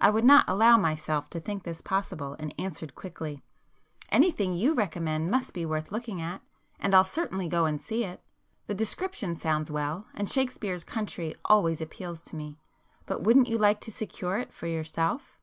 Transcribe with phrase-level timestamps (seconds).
[0.00, 3.42] I would not allow myself to think this possible, and answered quickly,—
[4.10, 6.40] "Anything you recommend must be worth looking at,
[6.78, 8.22] and I'll certainly go and see it.
[8.68, 12.60] The description sounds well, and Shakespeare's country always appeals to me.
[13.06, 15.36] But wouldn't you like to secure it for yourself?"